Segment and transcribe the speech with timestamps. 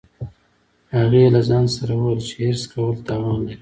[0.95, 3.57] هغې له ځان سره وویل چې حرص کول تاوان لري